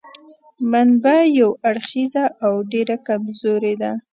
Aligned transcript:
منبع 0.71 1.19
یو 1.39 1.51
اړخیزه 1.69 2.25
او 2.45 2.53
ډېره 2.71 2.95
کمزورې 3.07 3.73
ده. 3.81 3.91